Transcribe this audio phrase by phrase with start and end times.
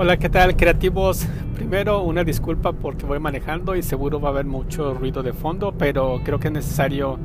[0.00, 1.26] Hola, ¿qué tal creativos?
[1.56, 5.74] Primero una disculpa porque voy manejando y seguro va a haber mucho ruido de fondo,
[5.76, 7.18] pero creo que es necesario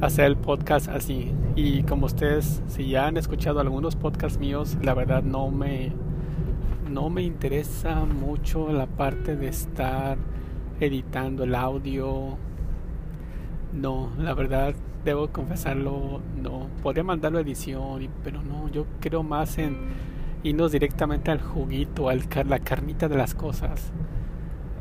[0.00, 1.34] hacer el podcast así.
[1.56, 5.92] Y como ustedes, si ya han escuchado algunos podcasts míos, la verdad no me,
[6.90, 10.16] no me interesa mucho la parte de estar
[10.80, 12.38] editando el audio.
[13.74, 16.68] No, la verdad debo confesarlo, no.
[16.82, 19.76] Podría mandarlo a edición, pero no, yo creo más en
[20.46, 23.92] irnos directamente al juguito, al la carnita de las cosas.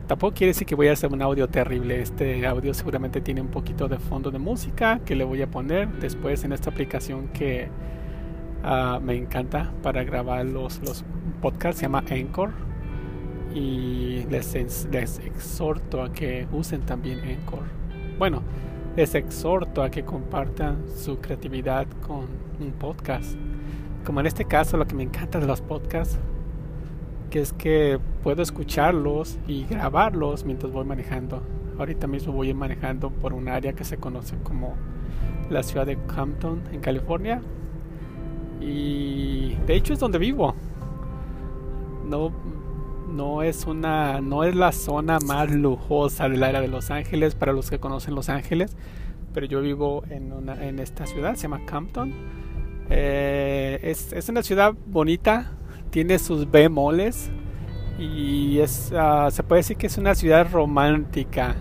[0.07, 1.99] Tampoco quiere decir que voy a hacer un audio terrible.
[2.01, 5.91] Este audio seguramente tiene un poquito de fondo de música que le voy a poner
[5.99, 7.69] después en esta aplicación que
[8.63, 11.03] uh, me encanta para grabar los, los
[11.41, 11.79] podcasts.
[11.79, 12.51] Se llama Anchor.
[13.55, 14.53] Y les,
[14.91, 17.63] les exhorto a que usen también Anchor.
[18.19, 18.43] Bueno,
[18.95, 22.27] les exhorto a que compartan su creatividad con
[22.59, 23.35] un podcast.
[24.05, 26.19] Como en este caso, lo que me encanta de los podcasts,
[27.31, 31.41] que es que puedo escucharlos y grabarlos mientras voy manejando.
[31.79, 34.75] Ahorita mismo voy manejando por un área que se conoce como
[35.49, 37.41] la ciudad de Compton, en California.
[38.61, 40.53] Y de hecho es donde vivo.
[42.07, 42.31] No,
[43.11, 47.53] no es una, no es la zona más lujosa del área de Los Ángeles para
[47.53, 48.77] los que conocen Los Ángeles,
[49.33, 52.13] pero yo vivo en una, en esta ciudad, se llama Compton
[52.89, 55.51] eh, es, es, una ciudad bonita,
[55.89, 57.31] tiene sus bemoles
[57.97, 61.55] y es, uh, se puede decir que es una ciudad romántica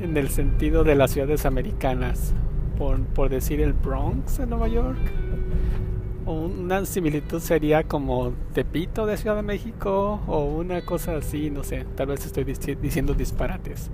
[0.00, 2.34] en el sentido de las ciudades americanas,
[2.78, 4.98] por, por decir el Bronx en Nueva York.
[6.26, 11.84] Una similitud sería como Tepito de Ciudad de México o una cosa así, no sé,
[11.96, 13.90] tal vez estoy diciendo disparates.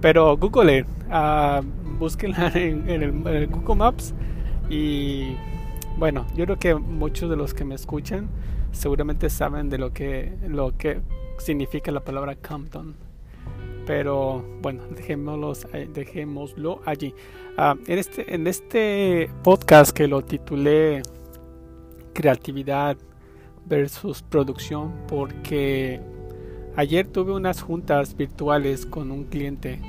[0.00, 1.62] Pero Google, uh,
[1.98, 4.14] búsquenla en, en, el, en el Google Maps
[4.68, 5.36] y
[5.96, 8.28] bueno, yo creo que muchos de los que me escuchan
[8.72, 11.00] seguramente saben de lo que, lo que
[11.38, 12.94] significa la palabra Compton.
[13.86, 15.54] Pero bueno, dejémoslo,
[15.94, 17.14] dejémoslo allí.
[17.56, 21.02] Ah, en, este, en este podcast que lo titulé
[22.12, 22.96] Creatividad
[23.64, 26.00] versus Producción, porque
[26.76, 29.80] ayer tuve unas juntas virtuales con un cliente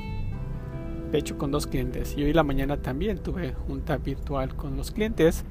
[1.12, 2.16] de hecho con dos clientes.
[2.18, 5.46] Y hoy la mañana también tuve junta virtual con los clientes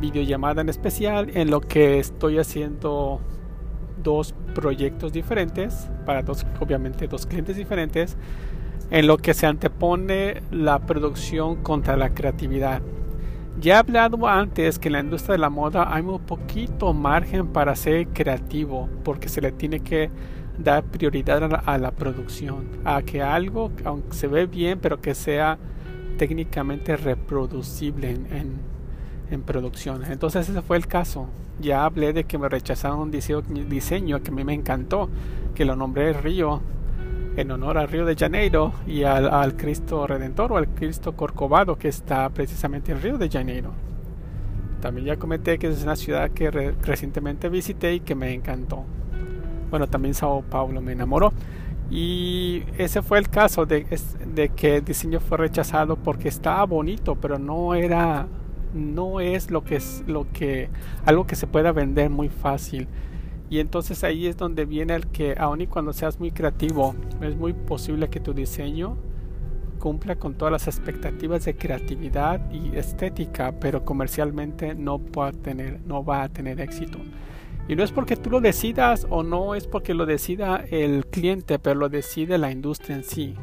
[0.00, 3.20] videollamada en especial en lo que estoy haciendo
[4.02, 8.16] dos proyectos diferentes para dos obviamente dos clientes diferentes
[8.90, 12.82] en lo que se antepone la producción contra la creatividad.
[13.60, 17.46] Ya he hablado antes que en la industria de la moda hay un poquito margen
[17.46, 20.10] para ser creativo porque se le tiene que
[20.58, 25.58] dar prioridad a la, producción, a que algo, aunque se ve bien, pero que sea
[26.18, 28.58] técnicamente reproducible en,
[29.30, 30.04] en, producción.
[30.04, 31.26] Entonces ese fue el caso.
[31.60, 35.08] Ya hablé de que me rechazaron un diseño, diseño que a mí me encantó,
[35.54, 36.60] que lo nombré Río,
[37.36, 41.88] en honor al Río de Janeiro y al, Cristo Redentor o al Cristo Corcovado que
[41.88, 43.72] está precisamente en Río de Janeiro.
[44.80, 48.84] También ya comenté que es una ciudad que recientemente visité y que me encantó
[49.74, 51.32] bueno, también Sao Paulo me enamoró.
[51.90, 53.84] Y ese fue el caso de,
[54.32, 58.28] de, que el diseño fue rechazado porque estaba bonito, pero no era,
[58.72, 60.68] no es lo que es lo que,
[61.04, 62.86] algo que se pueda vender muy fácil.
[63.50, 67.34] Y entonces ahí es donde viene el que, aun y cuando seas muy creativo, es
[67.34, 68.96] muy posible que tu diseño
[69.80, 76.04] cumpla con todas las expectativas de creatividad y estética, pero comercialmente no, pueda tener, no
[76.04, 77.00] va a tener éxito.
[77.66, 81.58] Y no es porque tú lo decidas o no es porque lo decida el cliente,
[81.58, 83.34] pero lo decide la industria en sí.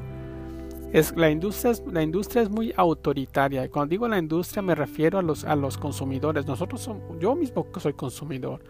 [0.94, 3.66] Es, la, industria es, la industria es muy autoritaria.
[3.66, 6.46] Y cuando digo la industria me refiero a los, a los consumidores.
[6.46, 6.88] Nosotros
[7.20, 8.62] yo mismo soy consumidor.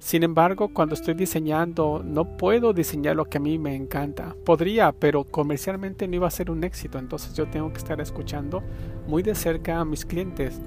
[0.00, 4.34] Sin embargo, cuando estoy diseñando, no puedo diseñar lo que a mí me encanta.
[4.46, 6.98] Podría, pero comercialmente no iba a ser un éxito.
[6.98, 8.62] Entonces yo tengo que estar escuchando
[9.06, 10.58] muy de cerca a mis clientes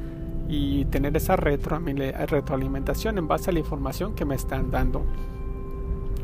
[0.48, 5.06] y tener esa retroalimentación en base a la información que me están dando.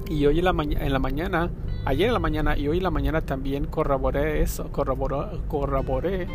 [0.10, 1.52] Y hoy en la, mañana,
[1.86, 6.28] ayer en la mañana y hoy en la mañana también corroboré eso, corroboré,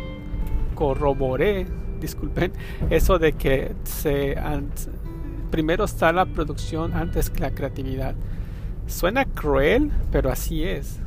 [0.73, 1.67] corroboré,
[1.99, 2.53] disculpen,
[2.89, 4.37] eso de que se
[5.51, 8.15] primero está la producción antes que la creatividad.
[8.87, 10.99] Suena cruel, pero así es.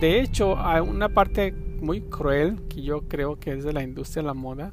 [0.00, 4.22] De hecho, hay una parte muy cruel que yo creo que es de la industria
[4.22, 4.72] de la moda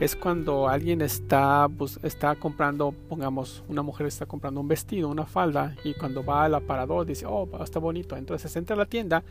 [0.00, 1.68] es cuando alguien está,
[2.02, 6.54] está comprando, pongamos, una mujer está comprando un vestido, una falda, y cuando va al
[6.54, 8.16] aparador dice, oh, está bonito.
[8.16, 9.24] Entonces entra a la tienda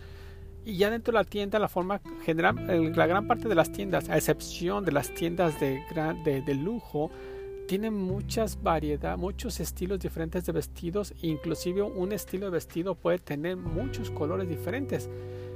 [0.67, 4.09] y ya dentro de la tienda, la forma general, la gran parte de las tiendas,
[4.09, 5.81] a excepción de las tiendas de,
[6.25, 7.09] de, de lujo,
[7.67, 13.55] tiene muchas variedades, muchos estilos diferentes de vestidos, inclusive un estilo de vestido puede tener
[13.55, 15.09] muchos colores diferentes.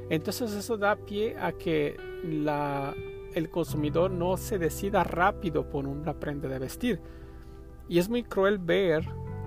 [0.09, 2.95] Entonces eso da pie a que la,
[3.35, 7.01] el consumidor no se decida rápido por una prenda de vestir.
[7.87, 9.05] Y es muy cruel ver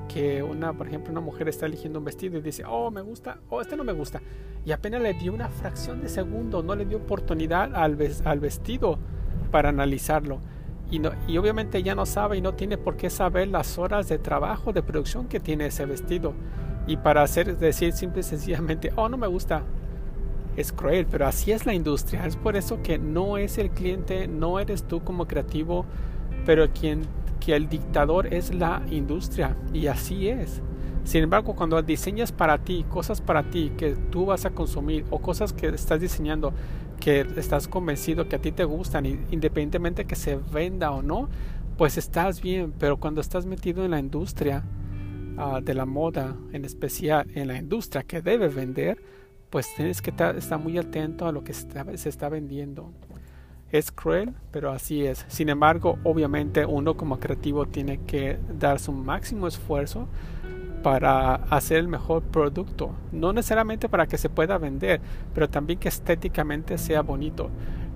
[0.09, 3.39] que una, por ejemplo, una mujer está eligiendo un vestido y dice, oh, me gusta,
[3.49, 4.21] oh, este no me gusta.
[4.65, 8.99] Y apenas le dio una fracción de segundo, no le dio oportunidad al, vestido
[9.51, 10.41] para analizarlo.
[10.91, 14.09] Y, no, y obviamente ella no sabe y no tiene por qué saber las horas
[14.09, 16.35] de trabajo, de producción que tiene ese vestido.
[16.87, 19.65] Y para hacer, decir simple y sencillamente, oh, no me gusta,
[20.57, 22.27] es cruel, pero así es la industria.
[22.27, 25.85] Es por eso que no es el cliente, no eres tú como creativo,
[26.47, 27.03] pero quien
[27.45, 30.63] que el dictador es la industria y así es.
[31.05, 35.21] Sin embargo, cuando diseñas para ti, cosas para ti que tú vas a consumir o
[35.21, 36.55] cosas que estás diseñando
[36.99, 41.29] que estás convencido que a ti te gustan, independientemente que se venda o no,
[41.77, 42.73] pues estás bien.
[42.79, 44.65] Pero cuando estás metido en la industria
[45.37, 49.03] ah, de la moda, en especial en la industria que debe vender,
[49.55, 52.91] pues tienes que estar muy atento a lo que se está vendiendo.
[53.71, 55.25] Es cruel, pero así es.
[55.29, 60.09] Sin embargo, obviamente uno como creativo tiene que dar su máximo esfuerzo
[60.83, 62.97] para hacer el mejor producto.
[63.13, 65.01] No necesariamente para que se pueda vender,
[65.33, 67.49] pero también que estéticamente sea bonito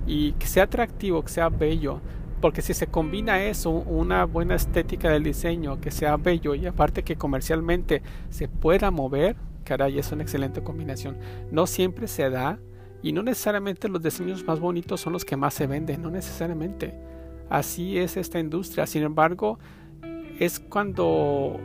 [0.07, 1.99] y que sea atractivo, que sea bello.
[2.39, 7.03] Porque si se combina eso, una buena estética del diseño, que sea bello y aparte
[7.03, 9.35] que comercialmente se pueda mover,
[9.69, 11.17] caray, es una excelente combinación.
[11.51, 12.59] No siempre se da,
[13.03, 16.93] y no necesariamente los diseños más bonitos son los que más se venden, no necesariamente.
[17.49, 18.87] Así es esta industria.
[18.87, 19.59] Sin embargo,
[20.39, 21.59] es cuando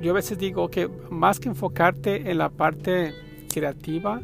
[0.00, 3.12] yo a veces digo que más que enfocarte en la parte
[3.52, 4.22] creativa,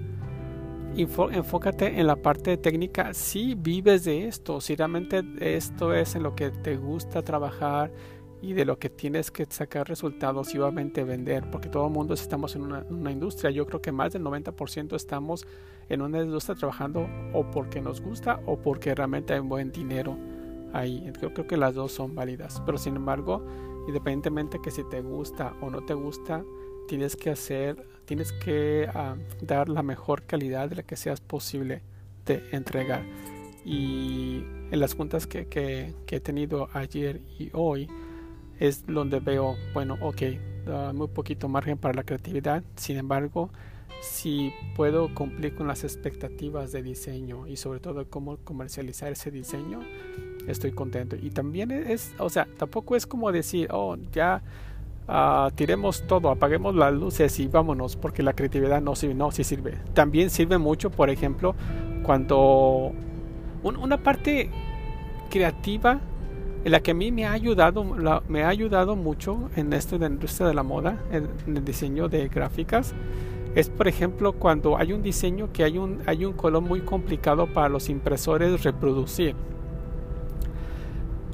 [0.96, 3.12] enfócate en la parte técnica.
[3.14, 7.90] Si vives de esto, si realmente esto es en lo que te gusta trabajar
[8.40, 12.14] y de lo que tienes que sacar resultados y obviamente vender, porque todo el mundo
[12.14, 13.50] estamos en una, industria.
[13.50, 15.46] Yo creo que más del 90% estamos
[15.88, 20.16] en una industria trabajando o porque nos gusta o porque realmente hay un buen dinero
[20.72, 21.10] ahí.
[21.20, 23.44] Yo creo que las dos son válidas, pero sin embargo,
[23.88, 26.44] independientemente que si te gusta o no te gusta,
[26.86, 31.82] tienes que hacer, tienes que ah, dar la mejor calidad de la que seas posible
[32.24, 33.02] de entregar.
[33.64, 37.88] Y en las juntas que, que he tenido ayer y hoy,
[38.58, 40.22] es donde veo, bueno, ok,
[40.94, 43.50] muy poquito margen para la creatividad, sin embargo,
[44.00, 49.80] si puedo cumplir con las expectativas de diseño y sobre todo cómo comercializar ese diseño,
[50.46, 51.16] estoy contento.
[51.16, 54.42] Y también es, o sea, tampoco es como decir, oh, ya
[55.08, 59.42] uh, tiremos todo, apaguemos las luces y vámonos, porque la creatividad no sirve, no, sí
[59.42, 59.78] sirve.
[59.94, 61.54] También sirve mucho, por ejemplo,
[62.04, 62.92] cuando
[63.62, 64.50] una parte
[65.28, 66.00] creativa
[66.68, 67.84] la que a mí me ha ayudado,
[68.28, 72.08] me ha ayudado mucho en esto de la industria de la moda, en, el diseño
[72.08, 72.94] de gráficas,
[73.54, 77.46] es por ejemplo cuando hay un diseño que hay un, hay un color muy complicado
[77.46, 79.34] para los impresores reproducir.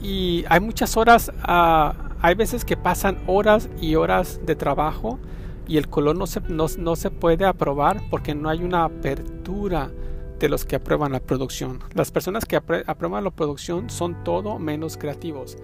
[0.02, 5.18] Y hay muchas horas, ah, hay veces que pasan horas y horas de trabajo
[5.66, 9.90] y el color no se, no, no se puede aprobar porque no hay una apertura
[10.38, 11.80] de los que aprueban la producción.
[11.94, 15.56] Las personas que aprueban la producción son todo menos creativos.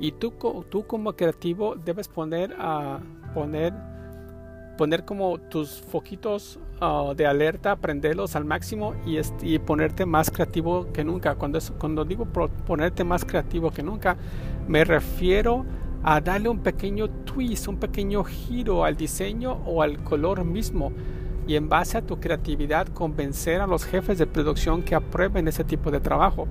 [0.00, 0.32] Y tú,
[0.68, 3.00] tú como creativo debes poner a
[3.34, 3.72] poner
[4.76, 10.92] poner como tus foquitos ah, de alerta, prenderlos al máximo y, y, ponerte más creativo
[10.92, 11.36] que nunca.
[11.36, 14.16] Cuando, cuando digo ponerte más creativo que nunca,
[14.66, 15.64] me refiero
[16.02, 20.92] a darle un pequeño twist, un pequeño giro al diseño o al color mismo
[21.46, 25.64] y en base a tu creatividad convencer a los jefes de producción que aprueben ese
[25.64, 26.46] tipo de trabajo.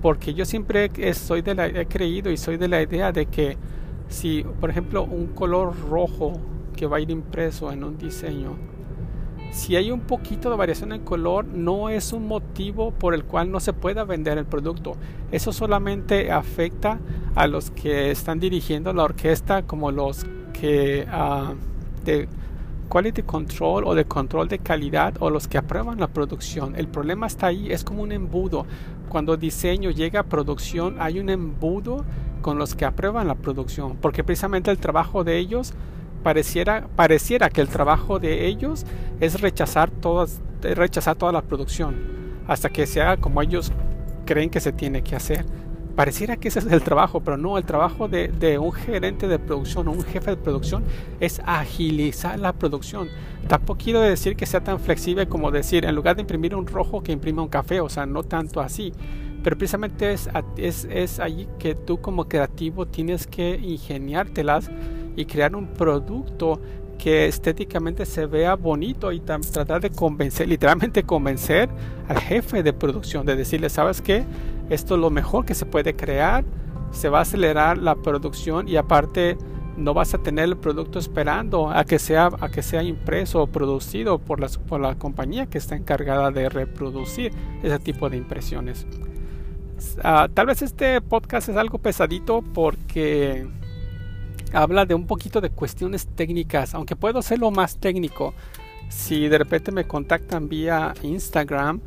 [0.00, 3.56] Porque yo siempre soy de la, he creído y soy de la idea de que
[4.08, 6.34] si, por ejemplo, un color rojo
[6.76, 8.56] que va a ir impreso en un diseño,
[9.50, 13.50] si hay un poquito de variación en color, no es un motivo por el cual
[13.50, 14.94] no se pueda vender el producto.
[15.32, 17.00] Eso solamente afecta
[17.34, 21.54] a los que están dirigiendo la orquesta, como los que uh,
[22.04, 22.28] de,
[22.88, 26.74] quality control o de control de calidad o los que aprueban la producción.
[26.76, 28.66] El problema está ahí, es como un embudo.
[29.08, 32.04] Cuando diseño llega a producción hay un embudo
[32.42, 35.74] con los que aprueban la producción, porque precisamente el trabajo de ellos
[36.22, 38.84] pareciera pareciera que el trabajo de ellos
[39.20, 41.96] es rechazar todas rechazar toda la producción
[42.48, 43.72] hasta que sea como ellos
[44.24, 45.46] creen que se tiene que hacer
[45.98, 49.88] pareciera que ese es el trabajo, pero no, el trabajo de, un gerente de producción
[49.88, 50.84] o un jefe de producción
[51.18, 53.08] es agilizar la producción.
[53.48, 57.02] Tampoco quiero decir que sea tan flexible como decir, en lugar de imprimir un rojo,
[57.02, 58.92] que imprima un café, o sea, no tanto así,
[59.42, 64.70] pero precisamente es, es, es allí que tú como creativo tienes que ingeniártelas
[65.16, 66.60] y crear un producto
[66.96, 71.68] que estéticamente se vea bonito y tratar de convencer, literalmente convencer
[72.08, 74.24] al jefe de producción, de decirle, ¿sabes qué?
[74.70, 76.44] Esto es lo mejor que se puede crear,
[76.90, 79.36] se va a acelerar la producción y aparte
[79.76, 83.46] no vas a tener el producto esperando a que sea, a que sea impreso o
[83.46, 87.32] producido por la, por la compañía que está encargada de reproducir
[87.62, 88.86] ese tipo de impresiones.
[90.02, 93.46] Ah, tal vez este podcast es algo pesadito porque
[94.52, 98.34] habla de un poquito de cuestiones técnicas, aunque puedo hacerlo más técnico.
[98.88, 101.80] Si de repente me contactan vía Instagram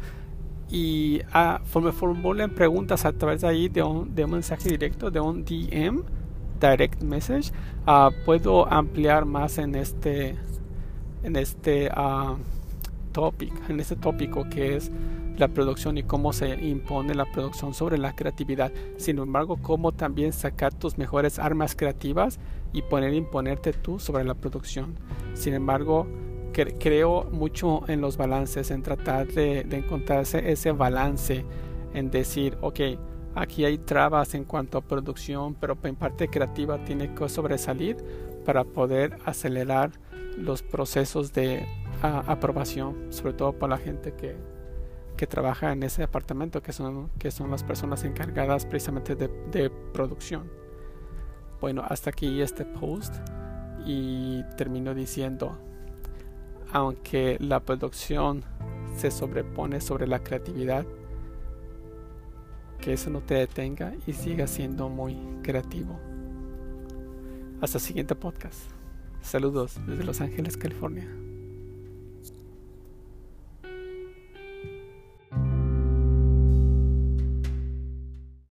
[0.72, 5.12] y ah, me formulen preguntas a través de ahí de un, de un mensaje directo,
[5.12, 6.04] de un DM,
[6.60, 7.52] direct message,
[7.86, 10.36] ah, puedo ampliar más en este,
[11.24, 12.38] en este uh,
[13.68, 14.90] en este tópico que es
[15.38, 18.72] la producción y cómo se impone la producción sobre la creatividad.
[18.98, 22.40] Sin embargo, cómo también sacar tus mejores armas creativas
[22.74, 24.96] y poner imponerte tú sobre la producción.
[25.34, 26.08] Sin embargo,
[26.52, 31.46] creo mucho en los balances, en tratar de, de encontrarse ese balance,
[31.94, 32.80] en decir, ok,
[33.36, 37.98] aquí hay trabas en cuanto a producción, pero en parte creativa tiene que sobresalir
[38.46, 39.92] para poder acelerar
[40.38, 41.66] los procesos de
[42.02, 44.36] aprobación, sobre todo para la gente que,
[45.18, 49.70] que trabaja en ese departamento, que son, que son las personas encargadas precisamente de, de
[49.70, 50.50] producción.
[51.60, 53.16] Bueno, hasta aquí este post
[53.86, 55.58] y termino diciendo,
[56.72, 58.44] aunque la producción
[58.96, 60.86] se sobrepone sobre la creatividad,
[62.80, 66.00] que eso no te detenga y siga siendo muy creativo.
[67.62, 68.60] Hasta el siguiente podcast.
[69.22, 71.08] Saludos desde Los Ángeles, California.